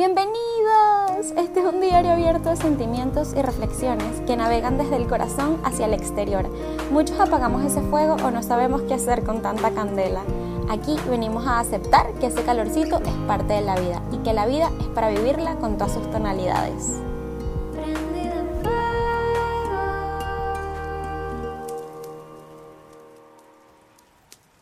Bienvenidos. 0.00 1.36
Este 1.36 1.60
es 1.60 1.66
un 1.66 1.82
diario 1.82 2.12
abierto 2.12 2.48
de 2.48 2.56
sentimientos 2.56 3.34
y 3.36 3.42
reflexiones 3.42 4.22
que 4.26 4.34
navegan 4.34 4.78
desde 4.78 4.96
el 4.96 5.06
corazón 5.06 5.60
hacia 5.62 5.84
el 5.84 5.92
exterior. 5.92 6.48
Muchos 6.90 7.20
apagamos 7.20 7.62
ese 7.66 7.82
fuego 7.82 8.14
o 8.14 8.30
no 8.30 8.42
sabemos 8.42 8.80
qué 8.88 8.94
hacer 8.94 9.24
con 9.24 9.42
tanta 9.42 9.72
candela. 9.72 10.22
Aquí 10.70 10.96
venimos 11.10 11.46
a 11.46 11.58
aceptar 11.58 12.14
que 12.14 12.28
ese 12.28 12.42
calorcito 12.44 12.96
es 13.02 13.12
parte 13.26 13.52
de 13.52 13.60
la 13.60 13.78
vida 13.78 14.00
y 14.10 14.16
que 14.24 14.32
la 14.32 14.46
vida 14.46 14.70
es 14.80 14.86
para 14.86 15.10
vivirla 15.10 15.56
con 15.56 15.76
todas 15.76 15.92
sus 15.92 16.10
tonalidades. 16.10 16.94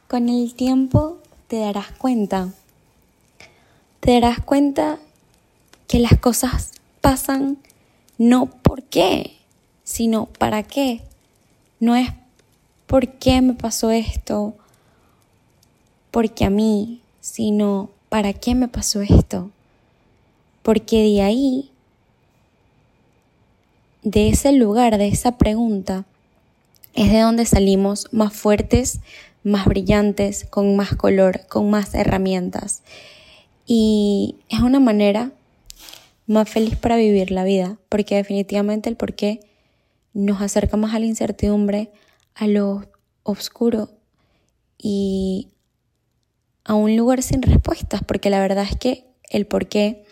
Con 0.08 0.28
el 0.28 0.52
tiempo 0.56 1.18
te 1.46 1.60
darás 1.60 1.92
cuenta. 1.92 2.48
Te 4.00 4.14
darás 4.20 4.40
cuenta 4.40 4.98
que 5.88 5.98
las 5.98 6.18
cosas 6.18 6.72
pasan 7.00 7.58
no 8.18 8.46
por 8.46 8.82
qué, 8.84 9.38
sino 9.82 10.26
para 10.26 10.62
qué. 10.62 11.00
No 11.80 11.96
es 11.96 12.10
por 12.86 13.08
qué 13.14 13.40
me 13.40 13.54
pasó 13.54 13.90
esto, 13.90 14.54
porque 16.10 16.44
a 16.44 16.50
mí, 16.50 17.00
sino 17.20 17.90
para 18.08 18.34
qué 18.34 18.54
me 18.54 18.68
pasó 18.68 19.00
esto. 19.00 19.50
Porque 20.62 21.02
de 21.02 21.22
ahí, 21.22 21.70
de 24.02 24.28
ese 24.28 24.52
lugar, 24.52 24.98
de 24.98 25.08
esa 25.08 25.38
pregunta, 25.38 26.04
es 26.92 27.10
de 27.10 27.20
donde 27.20 27.46
salimos 27.46 28.08
más 28.12 28.34
fuertes, 28.34 29.00
más 29.42 29.64
brillantes, 29.64 30.44
con 30.50 30.76
más 30.76 30.94
color, 30.96 31.46
con 31.48 31.70
más 31.70 31.94
herramientas. 31.94 32.82
Y 33.66 34.36
es 34.48 34.60
una 34.60 34.80
manera 34.80 35.32
más 36.28 36.48
feliz 36.48 36.76
para 36.76 36.96
vivir 36.96 37.32
la 37.32 37.42
vida, 37.42 37.80
porque 37.88 38.14
definitivamente 38.14 38.88
el 38.88 38.96
porqué 38.96 39.40
nos 40.12 40.40
acerca 40.40 40.76
más 40.76 40.94
a 40.94 41.00
la 41.00 41.06
incertidumbre, 41.06 41.90
a 42.34 42.46
lo 42.46 42.84
oscuro 43.24 43.90
y 44.78 45.48
a 46.62 46.74
un 46.74 46.96
lugar 46.96 47.22
sin 47.22 47.42
respuestas, 47.42 48.04
porque 48.04 48.30
la 48.30 48.38
verdad 48.38 48.64
es 48.70 48.76
que 48.76 49.08
el 49.28 49.48
porqué 49.48 50.04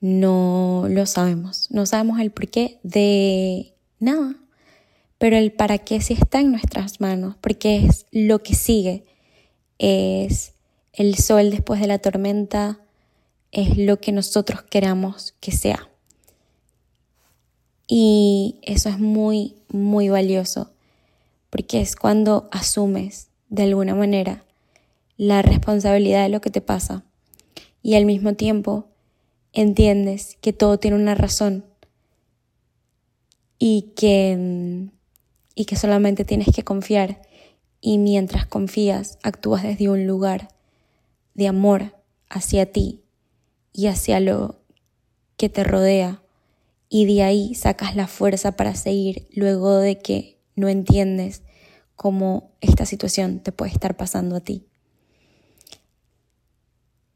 no 0.00 0.86
lo 0.88 1.06
sabemos, 1.06 1.70
no 1.70 1.86
sabemos 1.86 2.18
el 2.18 2.32
porqué 2.32 2.80
de 2.82 3.74
nada 4.00 4.36
pero 5.18 5.36
el 5.36 5.52
para 5.52 5.78
qué 5.78 6.00
sí 6.00 6.14
está 6.14 6.40
en 6.40 6.50
nuestras 6.50 7.00
manos, 7.00 7.36
porque 7.40 7.84
es 7.86 8.06
lo 8.10 8.42
que 8.42 8.54
sigue, 8.54 9.04
es 9.78 10.54
el 10.92 11.16
sol 11.16 11.50
después 11.50 11.80
de 11.80 11.86
la 11.86 11.98
tormenta, 11.98 12.80
es 13.52 13.76
lo 13.76 14.00
que 14.00 14.12
nosotros 14.12 14.62
queramos 14.62 15.34
que 15.40 15.52
sea. 15.52 15.88
Y 17.86 18.58
eso 18.62 18.88
es 18.88 18.98
muy, 18.98 19.54
muy 19.68 20.08
valioso, 20.08 20.72
porque 21.50 21.80
es 21.80 21.96
cuando 21.96 22.48
asumes 22.50 23.28
de 23.48 23.62
alguna 23.62 23.94
manera 23.94 24.44
la 25.16 25.42
responsabilidad 25.42 26.24
de 26.24 26.28
lo 26.28 26.40
que 26.40 26.50
te 26.50 26.60
pasa. 26.60 27.04
Y 27.82 27.94
al 27.94 28.04
mismo 28.04 28.34
tiempo 28.34 28.88
entiendes 29.52 30.36
que 30.40 30.52
todo 30.52 30.78
tiene 30.78 30.96
una 30.96 31.14
razón 31.14 31.64
y 33.58 33.92
que 33.96 34.90
y 35.56 35.64
que 35.64 35.76
solamente 35.76 36.24
tienes 36.24 36.54
que 36.54 36.62
confiar. 36.62 37.22
Y 37.80 37.98
mientras 37.98 38.46
confías 38.46 39.18
actúas 39.22 39.62
desde 39.62 39.88
un 39.88 40.06
lugar 40.06 40.48
de 41.34 41.48
amor 41.48 41.94
hacia 42.28 42.70
ti 42.70 43.05
y 43.76 43.88
hacia 43.88 44.20
lo 44.20 44.62
que 45.36 45.50
te 45.50 45.62
rodea 45.62 46.22
y 46.88 47.04
de 47.04 47.22
ahí 47.22 47.54
sacas 47.54 47.94
la 47.94 48.06
fuerza 48.06 48.52
para 48.52 48.74
seguir 48.74 49.28
luego 49.34 49.78
de 49.78 49.98
que 49.98 50.38
no 50.54 50.68
entiendes 50.68 51.42
cómo 51.94 52.52
esta 52.62 52.86
situación 52.86 53.40
te 53.40 53.52
puede 53.52 53.72
estar 53.72 53.96
pasando 53.96 54.36
a 54.36 54.40
ti. 54.40 54.64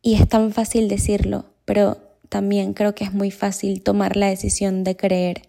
Y 0.03 0.15
es 0.15 0.29
tan 0.29 0.53
fácil 0.53 0.89
decirlo, 0.89 1.47
pero 1.65 1.99
también 2.29 2.75
creo 2.75 2.95
que 2.95 3.05
es 3.05 3.13
muy 3.15 3.31
fácil 3.31 3.83
tomar 3.83 4.17
la 4.17 4.29
decisión 4.29 4.85
de 4.85 4.97
creer 4.97 5.49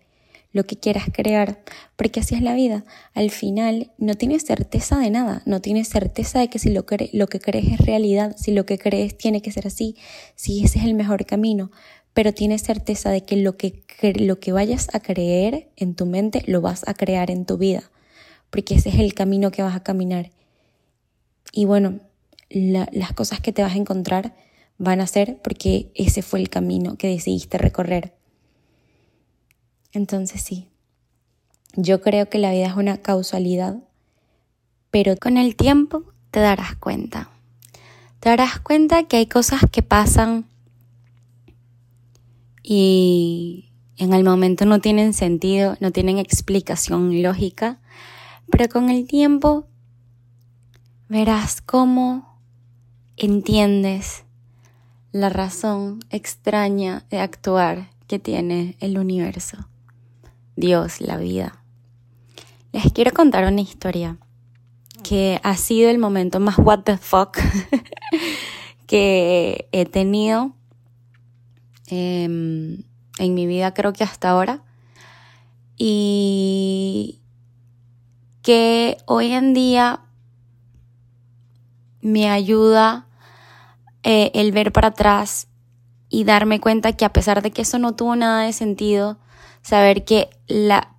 lo 0.54 0.66
que 0.66 0.78
quieras 0.78 1.06
crear, 1.14 1.64
porque 1.96 2.20
así 2.20 2.36
es 2.36 2.42
la 2.42 2.54
vida. 2.54 2.84
Al 3.14 3.32
final 3.32 3.92
no 3.98 4.16
tienes 4.16 4.44
certeza 4.44 5.00
de 5.00 5.10
nada, 5.10 5.42
no 5.46 5.62
tienes 5.62 5.88
certeza 5.88 6.40
de 6.40 6.50
que 6.50 6.60
si 6.60 6.70
lo, 6.70 6.86
lo 7.14 7.28
que 7.28 7.40
crees 7.40 7.72
es 7.72 7.86
realidad, 7.86 8.36
si 8.38 8.52
lo 8.52 8.66
que 8.66 8.78
crees 8.78 9.18
tiene 9.18 9.42
que 9.42 9.52
ser 9.52 9.68
así, 9.68 9.96
si 10.36 10.64
ese 10.64 10.80
es 10.80 10.86
el 10.86 10.94
mejor 10.94 11.26
camino, 11.26 11.72
pero 12.14 12.34
tienes 12.34 12.64
certeza 12.64 13.10
de 13.10 13.24
que 13.24 13.38
lo 13.38 13.56
que, 13.56 13.84
lo 14.16 14.40
que 14.40 14.52
vayas 14.52 14.90
a 14.94 15.00
creer 15.00 15.70
en 15.78 15.96
tu 15.96 16.06
mente 16.06 16.44
lo 16.46 16.62
vas 16.62 16.88
a 16.88 16.94
crear 16.94 17.32
en 17.32 17.46
tu 17.46 17.58
vida, 17.58 17.90
porque 18.50 18.76
ese 18.76 18.90
es 18.90 19.00
el 19.00 19.14
camino 19.14 19.52
que 19.52 19.64
vas 19.64 19.76
a 19.76 19.84
caminar. 19.84 20.32
Y 21.54 21.66
bueno, 21.66 22.00
las 22.50 23.14
cosas 23.14 23.40
que 23.40 23.54
te 23.54 23.62
vas 23.62 23.74
a 23.74 23.78
encontrar 23.78 24.36
van 24.78 25.00
a 25.00 25.08
ser 25.08 25.38
porque 25.42 25.92
ese 25.96 26.22
fue 26.22 26.40
el 26.40 26.50
camino 26.50 26.98
que 26.98 27.08
decidiste 27.08 27.58
recorrer. 27.58 28.14
Entonces 29.94 30.42
sí, 30.42 30.68
yo 31.76 32.02
creo 32.02 32.30
que 32.30 32.38
la 32.38 32.52
vida 32.52 32.68
es 32.68 32.76
una 32.76 32.98
causalidad, 32.98 33.78
pero 34.90 35.16
con 35.18 35.38
el 35.38 35.56
tiempo 35.56 36.04
te 36.32 36.40
darás 36.40 36.76
cuenta. 36.76 37.30
Te 38.20 38.30
darás 38.30 38.60
cuenta 38.60 39.04
que 39.04 39.18
hay 39.18 39.26
cosas 39.26 39.62
que 39.72 39.82
pasan 39.82 40.46
y 42.64 43.72
en 43.98 44.14
el 44.14 44.24
momento 44.24 44.66
no 44.66 44.80
tienen 44.80 45.14
sentido, 45.14 45.76
no 45.80 45.92
tienen 45.92 46.18
explicación 46.18 47.22
lógica, 47.22 47.80
pero 48.50 48.70
con 48.70 48.90
el 48.90 49.08
tiempo 49.08 49.68
verás 51.10 51.62
cómo 51.62 52.40
entiendes 53.18 54.24
la 55.12 55.30
razón 55.30 56.00
extraña 56.10 57.06
de 57.10 57.20
actuar 57.20 57.90
que 58.08 58.20
tiene 58.20 58.76
el 58.80 58.98
universo. 58.98 59.68
Dios, 60.56 61.02
la 61.02 61.18
vida. 61.18 61.64
Les 62.72 62.92
quiero 62.94 63.12
contar 63.12 63.46
una 63.46 63.62
historia 63.62 64.18
que 65.04 65.40
ha 65.44 65.56
sido 65.58 65.90
el 65.90 65.98
momento 65.98 66.40
más 66.40 66.58
what 66.58 66.82
the 66.84 66.98
fuck 66.98 67.38
que 68.88 69.68
he 69.72 69.86
tenido 69.86 70.54
em, 71.88 72.84
en 73.18 73.34
mi 73.34 73.48
vida 73.48 73.74
creo 73.74 73.94
que 73.94 74.04
hasta 74.04 74.30
ahora 74.30 74.64
y 75.76 77.20
que 78.44 78.98
hoy 79.06 79.32
en 79.32 79.54
día 79.54 80.02
me 82.02 82.30
ayuda 82.30 83.08
eh, 84.04 84.32
el 84.34 84.52
ver 84.52 84.72
para 84.72 84.90
atrás 84.90 85.48
y 86.10 86.24
darme 86.24 86.60
cuenta 86.60 86.94
que 86.94 87.06
a 87.06 87.14
pesar 87.14 87.42
de 87.42 87.52
que 87.52 87.62
eso 87.62 87.80
no 87.80 87.96
tuvo 87.96 88.16
nada 88.16 88.44
de 88.44 88.54
sentido, 88.54 89.18
saber 89.62 90.06
que, 90.06 90.30
la, 90.48 90.96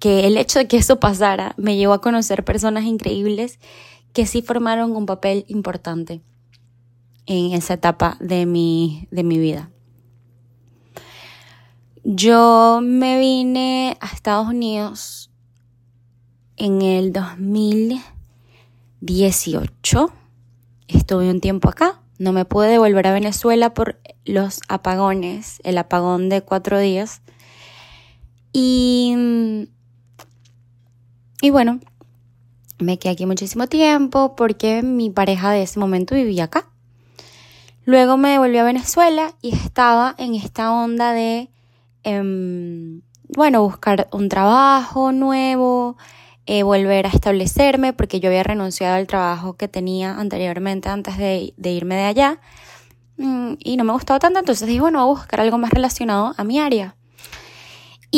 que 0.00 0.26
el 0.26 0.36
hecho 0.36 0.58
de 0.58 0.68
que 0.68 0.76
eso 0.76 1.00
pasara 1.00 1.54
me 1.56 1.76
llevó 1.76 1.94
a 1.94 2.00
conocer 2.00 2.44
personas 2.44 2.84
increíbles 2.84 3.58
que 4.12 4.26
sí 4.26 4.42
formaron 4.42 4.96
un 4.96 5.06
papel 5.06 5.44
importante 5.48 6.22
en 7.26 7.52
esa 7.52 7.74
etapa 7.74 8.16
de 8.20 8.46
mi, 8.46 9.06
de 9.10 9.24
mi 9.24 9.38
vida. 9.38 9.70
Yo 12.04 12.78
me 12.82 13.18
vine 13.18 13.98
a 14.00 14.06
Estados 14.06 14.46
Unidos 14.46 15.30
en 16.56 16.80
el 16.80 17.12
2018. 17.12 20.12
Estuve 20.86 21.28
un 21.30 21.40
tiempo 21.40 21.68
acá. 21.68 22.00
No 22.18 22.32
me 22.32 22.44
pude 22.44 22.68
devolver 22.68 23.08
a 23.08 23.12
Venezuela 23.12 23.74
por 23.74 23.98
los 24.24 24.60
apagones, 24.68 25.60
el 25.64 25.78
apagón 25.78 26.28
de 26.28 26.42
cuatro 26.42 26.78
días. 26.78 27.22
Y, 28.58 29.14
y 31.42 31.50
bueno, 31.50 31.78
me 32.78 32.98
quedé 32.98 33.12
aquí 33.12 33.26
muchísimo 33.26 33.66
tiempo 33.66 34.34
porque 34.34 34.82
mi 34.82 35.10
pareja 35.10 35.50
de 35.50 35.60
ese 35.60 35.78
momento 35.78 36.14
vivía 36.14 36.44
acá. 36.44 36.66
Luego 37.84 38.16
me 38.16 38.30
devolví 38.30 38.56
a 38.56 38.64
Venezuela 38.64 39.34
y 39.42 39.54
estaba 39.54 40.14
en 40.16 40.34
esta 40.34 40.72
onda 40.72 41.12
de, 41.12 41.50
em, 42.02 43.02
bueno, 43.28 43.62
buscar 43.62 44.08
un 44.10 44.30
trabajo 44.30 45.12
nuevo, 45.12 45.98
eh, 46.46 46.62
volver 46.62 47.04
a 47.04 47.10
establecerme, 47.10 47.92
porque 47.92 48.20
yo 48.20 48.30
había 48.30 48.42
renunciado 48.42 48.96
al 48.96 49.06
trabajo 49.06 49.58
que 49.58 49.68
tenía 49.68 50.18
anteriormente 50.18 50.88
antes 50.88 51.18
de, 51.18 51.52
de 51.58 51.72
irme 51.72 51.96
de 51.96 52.04
allá. 52.04 52.40
Mm, 53.18 53.56
y 53.58 53.76
no 53.76 53.84
me 53.84 53.92
gustaba 53.92 54.18
tanto, 54.18 54.38
entonces 54.38 54.66
dije, 54.66 54.80
bueno, 54.80 55.04
voy 55.04 55.14
a 55.14 55.18
buscar 55.18 55.42
algo 55.42 55.58
más 55.58 55.72
relacionado 55.72 56.32
a 56.38 56.42
mi 56.42 56.58
área. 56.58 56.96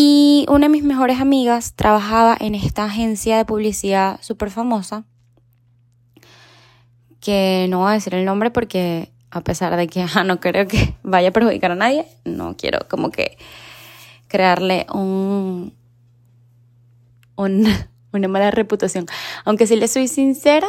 Y 0.00 0.46
una 0.48 0.66
de 0.66 0.68
mis 0.68 0.84
mejores 0.84 1.20
amigas 1.20 1.74
trabajaba 1.74 2.36
en 2.38 2.54
esta 2.54 2.84
agencia 2.84 3.36
de 3.36 3.44
publicidad 3.44 4.20
súper 4.22 4.48
famosa, 4.48 5.02
que 7.20 7.66
no 7.68 7.80
voy 7.80 7.90
a 7.90 7.94
decir 7.94 8.14
el 8.14 8.24
nombre 8.24 8.52
porque 8.52 9.10
a 9.32 9.40
pesar 9.40 9.74
de 9.76 9.88
que 9.88 10.06
no 10.24 10.38
creo 10.38 10.68
que 10.68 10.94
vaya 11.02 11.30
a 11.30 11.32
perjudicar 11.32 11.72
a 11.72 11.74
nadie, 11.74 12.06
no 12.24 12.56
quiero 12.56 12.78
como 12.88 13.10
que 13.10 13.38
crearle 14.28 14.86
un, 14.94 15.74
una 17.36 18.28
mala 18.28 18.52
reputación. 18.52 19.06
Aunque 19.44 19.66
si 19.66 19.74
le 19.74 19.88
soy 19.88 20.06
sincera, 20.06 20.68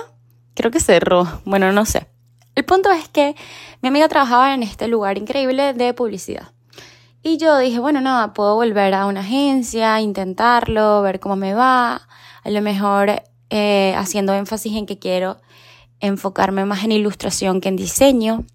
creo 0.56 0.72
que 0.72 0.80
cerró. 0.80 1.42
Bueno, 1.46 1.72
no 1.72 1.86
sé. 1.86 2.08
El 2.56 2.66
punto 2.66 2.90
es 2.92 3.08
que 3.10 3.36
mi 3.84 3.90
amiga 3.90 4.08
trabajaba 4.08 4.56
en 4.56 4.64
este 4.64 4.88
lugar 4.88 5.20
increíble 5.20 5.76
de 5.76 5.94
publicidad. 5.94 6.50
Y 7.22 7.38
yo 7.38 7.58
dije, 7.58 7.80
bueno, 7.80 8.00
nada, 8.02 8.34
puedo 8.34 8.56
volver 8.56 8.94
a 8.94 9.06
una 9.06 9.20
agencia, 9.20 10.00
intentarlo, 10.00 11.02
ver 11.02 11.20
cómo 11.20 11.36
me 11.36 11.54
va. 11.54 12.08
A 12.44 12.50
lo 12.50 12.62
mejor 12.62 13.24
eh, 13.50 13.94
haciendo 13.98 14.34
énfasis 14.34 14.76
en 14.76 14.86
que 14.86 15.00
quiero 15.00 15.38
enfocarme 16.00 16.66
más 16.66 16.84
en 16.84 16.94
ilustración 16.94 17.60
que 17.60 17.70
en 17.70 17.76
diseño 17.76 18.46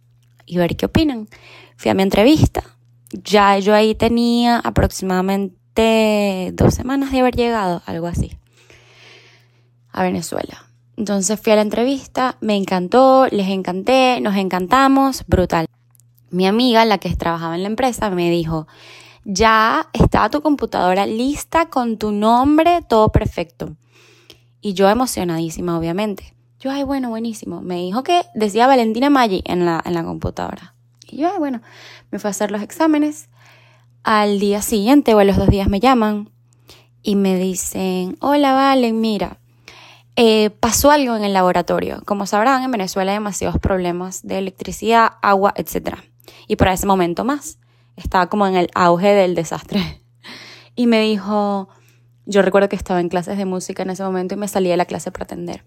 y 0.47 0.57
ver 0.57 0.77
qué 0.77 0.87
opinan. 0.87 1.29
Fui 1.77 1.91
a 1.91 1.95
mi 1.95 2.03
entrevista. 2.03 2.63
Ya 3.11 3.59
yo 3.59 3.75
ahí 3.75 3.95
tenía 3.95 4.59
aproximadamente 4.59 6.51
dos 6.55 6.75
semanas 6.75 7.13
de 7.13 7.21
haber 7.21 7.37
llegado, 7.37 7.83
algo 7.87 8.07
así, 8.07 8.39
a 9.93 10.03
Venezuela. 10.03 10.67
Entonces 10.97 11.41
fui 11.41 11.53
a 11.53 11.57
la 11.57 11.63
entrevista, 11.63 12.37
me 12.41 12.57
encantó, 12.57 13.27
les 13.31 13.49
encanté, 13.49 14.21
nos 14.21 14.37
encantamos, 14.37 15.25
brutal. 15.27 15.67
Mi 16.35 16.49
amiga, 16.49 16.85
la 16.85 16.99
que 16.99 17.15
trabajaba 17.15 17.55
en 17.55 17.63
la 17.63 17.69
empresa, 17.69 18.11
me 18.11 18.29
dijo, 18.29 18.67
ya 19.25 19.89
está 19.93 20.29
tu 20.31 20.43
computadora 20.43 21.07
lista 21.07 21.71
con 21.71 21.97
tu 21.97 22.11
nombre, 22.11 22.83
todo 22.83 23.11
perfecto. 23.11 23.77
Y 24.61 24.75
yo 24.75 24.89
emocionadísima, 24.89 25.79
obviamente. 25.79 26.35
Yo, 26.59 26.73
ay, 26.73 26.83
bueno, 26.83 27.09
buenísimo. 27.09 27.61
Me 27.61 27.77
dijo 27.77 28.03
que 28.03 28.23
decía 28.35 28.67
Valentina 28.67 29.11
Maggi 29.11 29.43
en 29.45 29.65
la, 29.65 29.81
en 29.85 29.95
la 29.95 30.03
computadora. 30.03 30.75
Y 31.07 31.19
yo, 31.19 31.31
ay, 31.31 31.39
bueno, 31.39 31.63
me 32.11 32.19
fui 32.19 32.27
a 32.27 32.33
hacer 32.33 32.51
los 32.51 32.63
exámenes. 32.63 33.29
Al 34.03 34.41
día 34.41 34.61
siguiente 34.61 35.15
o 35.15 35.21
a 35.21 35.25
los 35.25 35.37
dos 35.37 35.49
días 35.49 35.69
me 35.69 35.79
llaman 35.79 36.31
y 37.01 37.15
me 37.15 37.39
dicen, 37.39 38.17
hola, 38.21 38.55
Valen, 38.55 39.01
mira, 39.01 39.39
eh, 40.17 40.51
pasó 40.51 40.91
algo 40.91 41.15
en 41.15 41.23
el 41.23 41.33
laboratorio. 41.33 42.03
Como 42.05 42.27
sabrán, 42.27 42.65
en 42.65 42.73
Venezuela 42.73 43.13
hay 43.13 43.19
demasiados 43.19 43.59
problemas 43.61 44.27
de 44.27 44.39
electricidad, 44.39 45.13
agua, 45.23 45.55
etc. 45.57 45.99
Y 46.47 46.57
para 46.57 46.73
ese 46.73 46.87
momento 46.87 47.25
más. 47.25 47.59
Estaba 47.97 48.29
como 48.29 48.47
en 48.47 48.57
el 48.57 48.69
auge 48.75 49.09
del 49.09 49.35
desastre. 49.35 50.01
Y 50.77 50.89
me 50.89 51.01
dijo, 51.01 51.69
yo 52.27 52.43
recuerdo 52.43 52.69
que 52.69 52.75
estaba 52.75 53.01
en 53.01 53.09
clases 53.09 53.39
de 53.39 53.45
música 53.45 53.85
en 53.85 53.91
ese 53.91 54.03
momento 54.03 54.35
y 54.35 54.39
me 54.39 54.49
salí 54.49 54.69
de 54.69 54.77
la 54.77 54.87
clase 54.87 55.13
para 55.13 55.23
atender. 55.23 55.63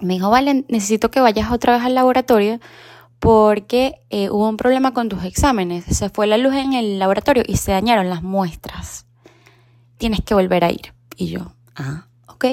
Me 0.00 0.14
dijo, 0.14 0.30
vale, 0.30 0.64
necesito 0.68 1.10
que 1.10 1.20
vayas 1.20 1.50
otra 1.50 1.74
vez 1.74 1.84
al 1.84 1.94
laboratorio 1.94 2.58
porque 3.18 4.00
eh, 4.10 4.30
hubo 4.30 4.48
un 4.48 4.56
problema 4.56 4.94
con 4.94 5.08
tus 5.08 5.24
exámenes. 5.24 5.84
Se 5.84 6.10
fue 6.10 6.26
la 6.26 6.38
luz 6.38 6.54
en 6.54 6.74
el 6.74 6.98
laboratorio 6.98 7.42
y 7.46 7.56
se 7.56 7.72
dañaron 7.72 8.08
las 8.10 8.22
muestras. 8.22 9.06
Tienes 9.98 10.20
que 10.22 10.34
volver 10.34 10.64
a 10.64 10.70
ir. 10.70 10.94
Y 11.16 11.28
yo, 11.28 11.52
ah, 11.74 12.06
ok, 12.28 12.44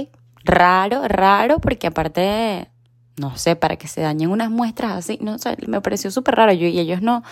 raro, 0.44 1.08
raro, 1.08 1.60
porque 1.60 1.88
aparte, 1.88 2.70
no 3.18 3.38
sé, 3.38 3.56
para 3.56 3.76
que 3.76 3.88
se 3.88 4.02
dañen 4.02 4.30
unas 4.30 4.50
muestras 4.50 4.94
así, 4.94 5.20
no 5.22 5.38
sé, 5.38 5.58
me 5.68 5.82
pareció 5.82 6.12
súper 6.12 6.36
raro 6.36 6.54
yo 6.54 6.68
y 6.68 6.80
ellos 6.80 7.02
no 7.02 7.24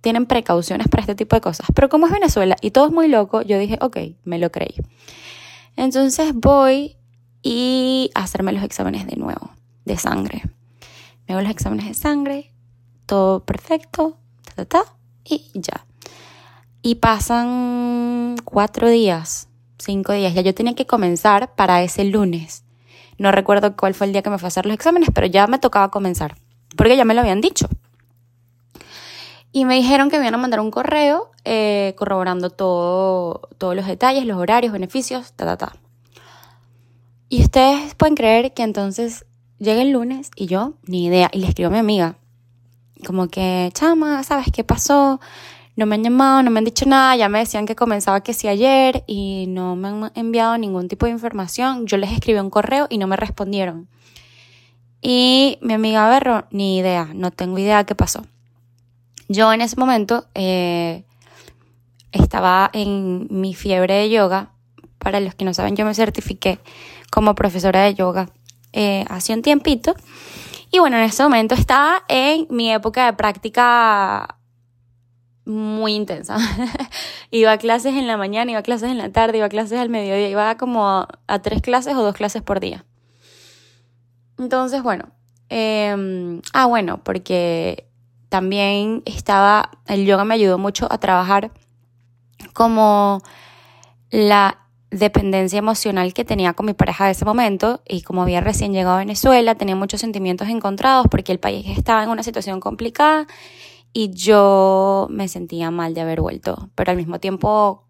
tienen 0.00 0.26
precauciones 0.26 0.88
para 0.88 1.00
este 1.02 1.14
tipo 1.14 1.36
de 1.36 1.40
cosas. 1.40 1.66
Pero 1.74 1.88
como 1.88 2.06
es 2.06 2.12
Venezuela 2.12 2.56
y 2.60 2.70
todo 2.70 2.86
es 2.86 2.92
muy 2.92 3.08
loco, 3.08 3.42
yo 3.42 3.58
dije, 3.58 3.78
ok, 3.80 3.96
me 4.24 4.38
lo 4.38 4.50
creí. 4.50 4.74
Entonces 5.76 6.32
voy 6.34 6.96
y 7.42 8.10
a 8.14 8.22
hacerme 8.22 8.52
los 8.52 8.62
exámenes 8.62 9.06
de 9.06 9.16
nuevo, 9.16 9.50
de 9.84 9.96
sangre. 9.96 10.42
Me 11.26 11.34
hago 11.34 11.42
los 11.42 11.50
exámenes 11.50 11.86
de 11.86 11.94
sangre, 11.94 12.52
todo 13.06 13.44
perfecto, 13.44 14.18
ta, 14.44 14.54
ta, 14.54 14.64
ta, 14.64 14.94
y 15.24 15.50
ya. 15.54 15.86
Y 16.82 16.96
pasan 16.96 18.36
cuatro 18.44 18.88
días 18.88 19.48
cinco 19.78 20.12
días. 20.12 20.34
Ya 20.34 20.42
yo 20.42 20.54
tenía 20.54 20.74
que 20.74 20.86
comenzar 20.86 21.54
para 21.54 21.82
ese 21.82 22.04
lunes. 22.04 22.64
No 23.18 23.32
recuerdo 23.32 23.76
cuál 23.76 23.94
fue 23.94 24.06
el 24.06 24.12
día 24.12 24.22
que 24.22 24.30
me 24.30 24.38
fue 24.38 24.46
a 24.46 24.48
hacer 24.48 24.64
los 24.64 24.74
exámenes, 24.74 25.10
pero 25.12 25.26
ya 25.26 25.46
me 25.46 25.58
tocaba 25.58 25.90
comenzar, 25.90 26.36
porque 26.76 26.96
ya 26.96 27.04
me 27.04 27.14
lo 27.14 27.20
habían 27.20 27.40
dicho. 27.40 27.68
Y 29.50 29.64
me 29.64 29.74
dijeron 29.74 30.10
que 30.10 30.18
me 30.18 30.24
iban 30.24 30.34
a 30.34 30.38
mandar 30.38 30.60
un 30.60 30.70
correo 30.70 31.30
eh, 31.44 31.94
corroborando 31.96 32.50
todo, 32.50 33.48
todos 33.58 33.74
los 33.74 33.86
detalles, 33.86 34.24
los 34.24 34.38
horarios, 34.38 34.72
beneficios, 34.72 35.32
ta, 35.32 35.46
ta, 35.46 35.56
ta. 35.56 35.76
Y 37.28 37.42
ustedes 37.42 37.94
pueden 37.94 38.14
creer 38.14 38.54
que 38.54 38.62
entonces 38.62 39.26
llega 39.58 39.82
el 39.82 39.90
lunes 39.90 40.30
y 40.36 40.46
yo 40.46 40.74
ni 40.84 41.06
idea. 41.06 41.30
Y 41.32 41.40
le 41.40 41.48
escribo 41.48 41.68
a 41.68 41.72
mi 41.72 41.78
amiga, 41.78 42.16
como 43.06 43.28
que, 43.28 43.70
chama, 43.74 44.22
¿sabes 44.22 44.46
qué 44.52 44.64
pasó? 44.64 45.20
No 45.78 45.86
me 45.86 45.94
han 45.94 46.02
llamado, 46.02 46.42
no 46.42 46.50
me 46.50 46.58
han 46.58 46.64
dicho 46.64 46.86
nada, 46.86 47.14
ya 47.14 47.28
me 47.28 47.38
decían 47.38 47.64
que 47.64 47.76
comenzaba 47.76 48.20
que 48.20 48.34
sí 48.34 48.48
ayer 48.48 49.04
y 49.06 49.44
no 49.46 49.76
me 49.76 49.86
han 49.86 50.10
enviado 50.16 50.58
ningún 50.58 50.88
tipo 50.88 51.06
de 51.06 51.12
información. 51.12 51.86
Yo 51.86 51.96
les 51.98 52.10
escribí 52.10 52.36
un 52.40 52.50
correo 52.50 52.88
y 52.90 52.98
no 52.98 53.06
me 53.06 53.14
respondieron. 53.14 53.86
Y 55.00 55.56
mi 55.62 55.74
amiga 55.74 56.08
Berro, 56.08 56.46
ni 56.50 56.78
idea, 56.78 57.08
no 57.14 57.30
tengo 57.30 57.60
idea 57.60 57.84
qué 57.84 57.94
pasó. 57.94 58.26
Yo 59.28 59.52
en 59.52 59.60
ese 59.60 59.76
momento 59.76 60.26
eh, 60.34 61.04
estaba 62.10 62.70
en 62.72 63.28
mi 63.30 63.54
fiebre 63.54 63.94
de 63.94 64.10
yoga. 64.10 64.50
Para 64.98 65.20
los 65.20 65.36
que 65.36 65.44
no 65.44 65.54
saben, 65.54 65.76
yo 65.76 65.84
me 65.84 65.94
certifiqué 65.94 66.58
como 67.12 67.36
profesora 67.36 67.84
de 67.84 67.94
yoga 67.94 68.30
eh, 68.72 69.04
hace 69.08 69.32
un 69.32 69.42
tiempito. 69.42 69.94
Y 70.72 70.80
bueno, 70.80 70.96
en 70.96 71.04
ese 71.04 71.22
momento 71.22 71.54
estaba 71.54 72.02
en 72.08 72.48
mi 72.50 72.72
época 72.72 73.06
de 73.06 73.12
práctica 73.12 74.37
muy 75.48 75.94
intensa. 75.94 76.36
iba 77.30 77.52
a 77.52 77.58
clases 77.58 77.94
en 77.94 78.06
la 78.06 78.16
mañana, 78.16 78.50
iba 78.50 78.60
a 78.60 78.62
clases 78.62 78.90
en 78.90 78.98
la 78.98 79.10
tarde, 79.10 79.38
iba 79.38 79.46
a 79.46 79.50
clases 79.50 79.78
al 79.78 79.88
mediodía, 79.88 80.28
iba 80.28 80.56
como 80.56 81.08
a, 81.26 81.38
tres 81.42 81.62
clases 81.62 81.94
o 81.94 82.02
dos 82.02 82.14
clases 82.14 82.42
por 82.42 82.60
día. 82.60 82.84
Entonces, 84.38 84.82
bueno, 84.82 85.10
em, 85.48 86.42
ah, 86.52 86.66
bueno, 86.66 87.02
porque 87.02 87.88
también 88.28 89.02
estaba, 89.06 89.70
el 89.86 90.04
yoga 90.06 90.24
me 90.24 90.34
ayudó 90.34 90.58
mucho 90.58 90.86
a 90.90 90.98
trabajar 90.98 91.50
como 92.52 93.22
la 94.10 94.58
dependencia 94.90 95.58
emocional 95.58 96.14
que 96.14 96.24
tenía 96.24 96.54
con 96.54 96.66
mi 96.66 96.72
pareja 96.74 97.06
de 97.06 97.12
ese 97.12 97.24
momento 97.24 97.82
y 97.86 98.02
como 98.02 98.22
había 98.22 98.40
recién 98.40 98.72
llegado 98.72 98.96
a 98.96 98.98
Venezuela, 99.00 99.54
tenía 99.54 99.76
muchos 99.76 100.00
sentimientos 100.00 100.48
encontrados 100.48 101.06
porque 101.10 101.32
el 101.32 101.38
país 101.38 101.66
estaba 101.76 102.02
en 102.04 102.10
una 102.10 102.22
situación 102.22 102.60
complicada 102.60 103.26
y 103.92 104.10
yo 104.10 105.06
me 105.10 105.28
sentía 105.28 105.70
mal 105.70 105.94
de 105.94 106.00
haber 106.00 106.20
vuelto, 106.20 106.70
pero 106.74 106.90
al 106.90 106.96
mismo 106.96 107.18
tiempo 107.18 107.84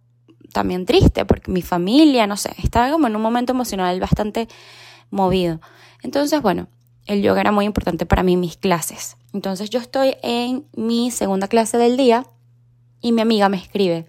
también 0.53 0.87
triste 0.87 1.25
porque 1.25 1.51
mi 1.51 1.63
familia, 1.63 2.27
no 2.27 2.37
sé, 2.37 2.55
estaba 2.63 2.91
como 2.91 3.07
en 3.07 3.17
un 3.17 3.23
momento 3.23 3.53
emocional 3.53 4.01
bastante 4.01 4.49
movido. 5.11 5.61
Entonces, 6.03 6.41
bueno, 6.41 6.69
el 7.07 7.23
yoga 7.23 7.41
era 7.41 7.53
muy 7.53 7.65
importante 7.65 8.07
para 8.07 8.23
mí, 8.23 8.37
mis 8.37 8.57
clases. 8.57 9.17
Entonces 9.33 9.71
yo 9.71 9.79
estoy 9.81 10.17
en 10.23 10.67
mi 10.75 11.11
segunda 11.11 11.49
clase 11.49 11.79
del 11.79 11.97
día 11.97 12.27
y 13.01 13.13
mi 13.13 13.21
amiga 13.21 13.49
me 13.49 13.57
escribe, 13.57 14.07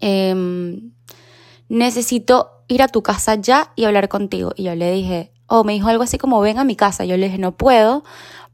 em, 0.00 0.92
necesito 1.68 2.64
ir 2.68 2.82
a 2.82 2.88
tu 2.88 3.02
casa 3.02 3.34
ya 3.36 3.72
y 3.76 3.84
hablar 3.84 4.08
contigo. 4.08 4.52
Y 4.56 4.64
yo 4.64 4.74
le 4.74 4.92
dije, 4.92 5.31
o 5.54 5.64
me 5.64 5.74
dijo 5.74 5.88
algo 5.88 6.02
así 6.02 6.16
como, 6.16 6.40
ven 6.40 6.58
a 6.58 6.64
mi 6.64 6.76
casa. 6.76 7.04
Yo 7.04 7.18
le 7.18 7.26
dije, 7.26 7.36
no 7.36 7.52
puedo 7.52 8.04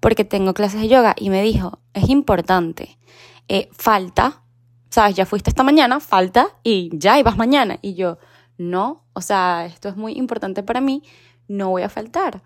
porque 0.00 0.24
tengo 0.24 0.52
clases 0.52 0.80
de 0.80 0.88
yoga. 0.88 1.14
Y 1.16 1.30
me 1.30 1.44
dijo, 1.44 1.78
es 1.94 2.08
importante, 2.08 2.98
eh, 3.46 3.68
falta, 3.70 4.42
sabes, 4.90 5.14
ya 5.14 5.24
fuiste 5.24 5.48
esta 5.48 5.62
mañana, 5.62 6.00
falta 6.00 6.48
y 6.64 6.90
ya, 6.92 7.16
y 7.16 7.22
vas 7.22 7.36
mañana. 7.36 7.78
Y 7.82 7.94
yo, 7.94 8.18
no, 8.56 9.04
o 9.12 9.20
sea, 9.20 9.64
esto 9.66 9.88
es 9.88 9.96
muy 9.96 10.14
importante 10.14 10.64
para 10.64 10.80
mí, 10.80 11.04
no 11.46 11.70
voy 11.70 11.82
a 11.82 11.88
faltar. 11.88 12.42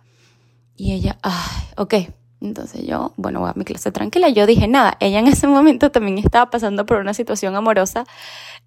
Y 0.77 0.93
ella, 0.93 1.17
ay, 1.23 1.63
ok. 1.79 1.95
Entonces 2.43 2.85
yo, 2.85 3.13
bueno, 3.17 3.41
voy 3.41 3.51
a 3.51 3.55
mi 3.55 3.65
clase 3.65 3.93
tranquila. 3.93 4.29
Yo 4.29 4.47
dije, 4.47 4.67
nada, 4.67 4.97
ella 5.01 5.21
en 5.21 5.29
ese 5.29 5.47
momento 5.49 5.91
también 5.91 6.19
estaba 6.19 6.51
pasando 6.51 6.85
por 6.87 6.99
una 6.99 7.15
situación 7.15 7.55
amorosa 7.55 8.05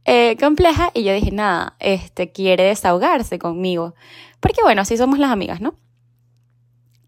eh, 0.06 0.38
compleja 0.40 0.92
y 0.94 1.04
yo 1.04 1.14
dije, 1.14 1.32
nada, 1.32 1.76
este 1.80 2.32
quiere 2.32 2.64
desahogarse 2.64 3.38
conmigo. 3.38 3.96
Porque 4.40 4.62
bueno, 4.64 4.82
así 4.82 4.98
somos 4.98 5.20
las 5.20 5.32
amigas, 5.32 5.62
¿no? 5.62 5.76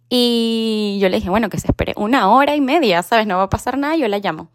Y 0.10 0.98
yo 1.02 1.10
le 1.10 1.18
dije, 1.18 1.30
bueno, 1.30 1.50
que 1.50 1.60
se 1.60 1.68
espere 1.68 1.94
una 1.98 2.30
hora 2.30 2.56
y 2.56 2.62
media, 2.62 3.04
¿sabes? 3.04 3.28
No 3.28 3.38
va 3.38 3.44
a 3.44 3.50
pasar 3.50 3.78
nada, 3.78 3.96
yo 3.96 4.08
la 4.08 4.20
llamo. 4.20 4.50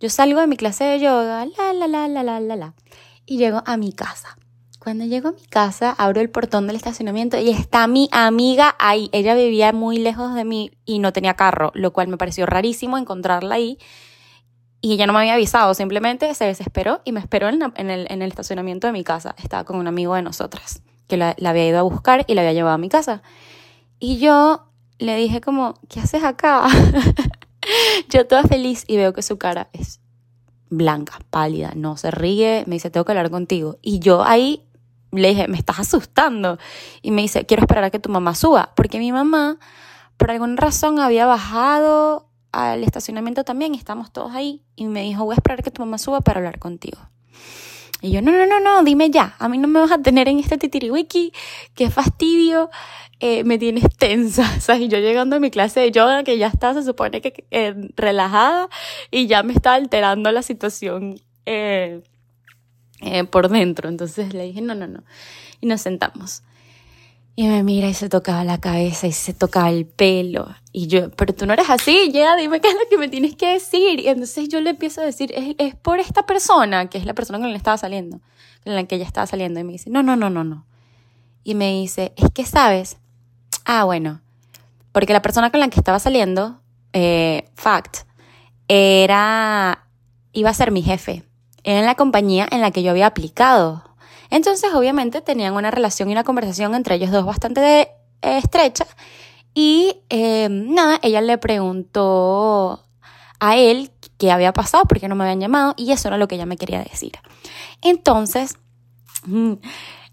Yo 0.00 0.08
salgo 0.08 0.40
de 0.40 0.46
mi 0.46 0.56
clase 0.56 0.84
de 0.84 1.00
yoga, 1.00 1.44
la, 1.44 1.72
la, 1.72 1.86
la, 1.86 2.08
la, 2.08 2.22
la, 2.22 2.40
la, 2.40 2.56
la, 2.56 2.74
y 3.26 3.36
llego 3.36 3.62
a 3.66 3.76
mi 3.76 3.92
casa. 3.92 4.38
Cuando 4.80 5.04
llego 5.04 5.28
a 5.28 5.32
mi 5.32 5.44
casa, 5.44 5.94
abro 5.98 6.22
el 6.22 6.30
portón 6.30 6.66
del 6.66 6.74
estacionamiento 6.74 7.38
y 7.38 7.50
está 7.50 7.86
mi 7.86 8.08
amiga 8.12 8.76
ahí. 8.78 9.10
Ella 9.12 9.34
vivía 9.34 9.74
muy 9.74 9.98
lejos 9.98 10.34
de 10.34 10.46
mí 10.46 10.70
y 10.86 11.00
no 11.00 11.12
tenía 11.12 11.34
carro, 11.34 11.70
lo 11.74 11.92
cual 11.92 12.08
me 12.08 12.16
pareció 12.16 12.46
rarísimo 12.46 12.96
encontrarla 12.96 13.56
ahí. 13.56 13.76
Y 14.80 14.94
ella 14.94 15.06
no 15.06 15.12
me 15.12 15.18
había 15.18 15.34
avisado, 15.34 15.74
simplemente 15.74 16.34
se 16.34 16.46
desesperó 16.46 17.02
y 17.04 17.12
me 17.12 17.20
esperó 17.20 17.50
en, 17.50 17.60
el, 17.90 18.06
en 18.08 18.22
el, 18.22 18.28
estacionamiento 18.30 18.86
de 18.86 18.94
mi 18.94 19.04
casa. 19.04 19.34
Estaba 19.36 19.64
con 19.64 19.76
un 19.76 19.86
amigo 19.86 20.14
de 20.14 20.22
nosotras, 20.22 20.82
que 21.08 21.18
la, 21.18 21.34
la 21.36 21.50
había 21.50 21.68
ido 21.68 21.78
a 21.78 21.82
buscar 21.82 22.24
y 22.26 22.32
la 22.32 22.40
había 22.40 22.54
llevado 22.54 22.74
a 22.74 22.78
mi 22.78 22.88
casa. 22.88 23.22
Y 23.98 24.16
yo 24.18 24.64
le 24.98 25.14
dije 25.16 25.42
como, 25.42 25.74
¿qué 25.90 26.00
haces 26.00 26.24
acá? 26.24 26.66
yo 28.08 28.26
toda 28.26 28.44
feliz 28.44 28.84
y 28.88 28.96
veo 28.96 29.12
que 29.12 29.20
su 29.20 29.36
cara 29.36 29.68
es 29.74 30.00
blanca, 30.70 31.18
pálida, 31.28 31.72
no 31.76 31.98
se 31.98 32.10
ríe, 32.10 32.64
me 32.66 32.76
dice, 32.76 32.88
tengo 32.88 33.04
que 33.04 33.12
hablar 33.12 33.30
contigo. 33.30 33.76
Y 33.82 33.98
yo 33.98 34.24
ahí 34.24 34.64
le 35.12 35.28
dije, 35.28 35.48
me 35.48 35.58
estás 35.58 35.78
asustando. 35.80 36.58
Y 37.02 37.10
me 37.10 37.22
dice, 37.22 37.46
quiero 37.46 37.62
esperar 37.62 37.84
a 37.84 37.90
que 37.90 37.98
tu 37.98 38.10
mamá 38.10 38.34
suba, 38.34 38.72
porque 38.76 38.98
mi 38.98 39.12
mamá, 39.12 39.58
por 40.16 40.30
alguna 40.30 40.56
razón, 40.56 41.00
había 41.00 41.26
bajado 41.26 42.28
al 42.52 42.82
estacionamiento 42.82 43.44
también, 43.44 43.74
estamos 43.74 44.12
todos 44.12 44.32
ahí, 44.32 44.62
y 44.76 44.86
me 44.86 45.02
dijo, 45.02 45.24
voy 45.24 45.34
a 45.34 45.36
esperar 45.36 45.60
a 45.60 45.62
que 45.62 45.70
tu 45.70 45.82
mamá 45.82 45.98
suba 45.98 46.20
para 46.20 46.38
hablar 46.38 46.58
contigo. 46.58 46.98
Y 48.02 48.12
yo, 48.12 48.22
no, 48.22 48.32
no, 48.32 48.46
no, 48.46 48.60
no, 48.60 48.82
dime 48.82 49.10
ya, 49.10 49.36
a 49.38 49.48
mí 49.48 49.58
no 49.58 49.68
me 49.68 49.78
vas 49.78 49.92
a 49.92 49.98
tener 49.98 50.26
en 50.28 50.38
este 50.38 50.56
titiriwiki, 50.56 51.32
qué 51.74 51.90
fastidio, 51.90 52.70
eh, 53.20 53.44
me 53.44 53.58
tienes 53.58 53.84
tensa, 53.96 54.44
¿sabes? 54.60 54.82
Y 54.82 54.88
yo 54.88 54.98
llegando 54.98 55.36
a 55.36 55.40
mi 55.40 55.50
clase 55.50 55.80
de 55.80 55.92
yoga, 55.92 56.24
que 56.24 56.38
ya 56.38 56.48
está, 56.48 56.72
se 56.74 56.82
supone 56.82 57.20
que 57.20 57.44
eh, 57.50 57.74
relajada, 57.96 58.68
y 59.10 59.26
ya 59.26 59.42
me 59.42 59.52
está 59.52 59.74
alterando 59.74 60.32
la 60.32 60.42
situación 60.42 61.20
eh, 61.44 62.02
por 63.30 63.48
dentro. 63.48 63.88
Entonces 63.88 64.34
le 64.34 64.44
dije, 64.44 64.60
no, 64.60 64.74
no, 64.74 64.86
no. 64.86 65.02
Y 65.60 65.66
nos 65.66 65.80
sentamos. 65.80 66.42
Y 67.36 67.46
me 67.46 67.62
mira 67.62 67.88
y 67.88 67.94
se 67.94 68.08
tocaba 68.08 68.44
la 68.44 68.60
cabeza 68.60 69.06
y 69.06 69.12
se 69.12 69.32
tocaba 69.32 69.70
el 69.70 69.86
pelo. 69.86 70.48
Y 70.72 70.88
yo, 70.88 71.10
pero 71.12 71.32
tú 71.32 71.46
no 71.46 71.52
eres 71.52 71.70
así, 71.70 72.10
ya 72.12 72.36
dime 72.36 72.60
qué 72.60 72.68
es 72.68 72.74
lo 72.74 72.88
que 72.90 72.98
me 72.98 73.08
tienes 73.08 73.34
que 73.36 73.54
decir. 73.54 74.00
Y 74.00 74.08
entonces 74.08 74.48
yo 74.48 74.60
le 74.60 74.70
empiezo 74.70 75.00
a 75.00 75.04
decir, 75.04 75.32
es, 75.34 75.54
es 75.58 75.74
por 75.74 76.00
esta 76.00 76.26
persona, 76.26 76.90
que 76.90 76.98
es 76.98 77.06
la 77.06 77.14
persona 77.14 77.38
con 77.38 77.48
la 77.48 77.54
que 77.54 77.58
estaba 77.58 77.78
saliendo, 77.78 78.20
con 78.64 78.74
la 78.74 78.84
que 78.84 78.96
ella 78.96 79.06
estaba 79.06 79.26
saliendo. 79.26 79.58
Y 79.60 79.64
me 79.64 79.72
dice, 79.72 79.88
no, 79.90 80.02
no, 80.02 80.16
no, 80.16 80.28
no, 80.28 80.44
no. 80.44 80.66
Y 81.42 81.54
me 81.54 81.72
dice, 81.72 82.12
es 82.16 82.30
que 82.30 82.44
sabes, 82.44 82.98
ah, 83.64 83.84
bueno, 83.84 84.20
porque 84.92 85.12
la 85.12 85.22
persona 85.22 85.50
con 85.50 85.60
la 85.60 85.68
que 85.68 85.80
estaba 85.80 85.98
saliendo, 85.98 86.60
eh, 86.92 87.48
fact, 87.54 87.98
era, 88.68 89.86
iba 90.32 90.50
a 90.50 90.54
ser 90.54 90.72
mi 90.72 90.82
jefe. 90.82 91.24
Era 91.64 91.80
en 91.80 91.86
la 91.86 91.94
compañía 91.94 92.48
en 92.50 92.60
la 92.60 92.70
que 92.70 92.82
yo 92.82 92.90
había 92.90 93.06
aplicado 93.06 93.90
entonces, 94.30 94.72
obviamente, 94.72 95.20
tenían 95.20 95.54
una 95.54 95.70
relación 95.70 96.08
y 96.08 96.12
una 96.12 96.24
conversación 96.24 96.74
entre 96.74 96.94
ellos 96.94 97.10
dos 97.10 97.26
bastante 97.26 97.82
eh, 98.22 98.38
estrecha. 98.38 98.86
Y 99.54 100.02
em, 100.08 100.72
nada, 100.72 101.00
ella 101.02 101.20
le 101.20 101.36
preguntó 101.36 102.86
a 103.40 103.56
él 103.56 103.90
qué 104.18 104.30
había 104.30 104.52
pasado, 104.52 104.84
por 104.84 105.00
qué 105.00 105.08
no 105.08 105.16
me 105.16 105.24
habían 105.24 105.40
llamado, 105.40 105.74
y 105.76 105.90
eso 105.90 106.08
era 106.08 106.16
lo 106.16 106.28
que 106.28 106.36
ella 106.36 106.46
me 106.46 106.56
quería 106.56 106.82
decir. 106.82 107.12
Entonces, 107.82 108.56
mm, 109.26 109.54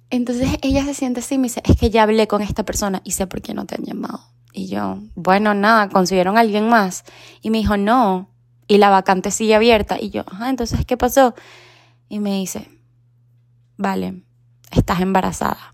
entonces 0.10 0.58
ella 0.64 0.84
se 0.84 0.96
siente 0.96 1.20
así 1.20 1.36
y 1.36 1.38
me 1.38 1.44
dice, 1.44 1.62
es 1.66 1.78
que 1.78 1.92
ya 1.92 2.04
hablé 2.04 2.28
con 2.28 2.42
esta 2.42 2.64
persona 2.64 3.02
y 3.04 3.12
sé 3.12 3.28
por 3.28 3.42
qué 3.42 3.54
no 3.54 3.66
te 3.66 3.76
han 3.76 3.84
llamado. 3.84 4.22
Y 4.52 4.68
yo, 4.68 4.98
bueno, 5.14 5.54
nada, 5.54 5.90
consiguieron 5.90 6.38
a 6.38 6.40
alguien 6.40 6.68
más. 6.68 7.04
Y 7.44 7.52
me 7.52 7.60
dijo, 7.60 7.78
no, 7.78 8.32
y 8.68 8.78
la 8.78 8.90
vacante 8.90 9.32
sigue 9.32 9.56
abierta. 9.56 9.98
Y 10.00 10.10
yo, 10.10 10.24
ajá, 10.28 10.50
entonces, 10.50 10.86
¿qué 10.86 10.98
pasó? 10.98 11.34
Y 12.10 12.20
me 12.20 12.32
dice, 12.32 12.70
vale, 13.78 14.24
estás 14.72 15.02
embarazada. 15.02 15.74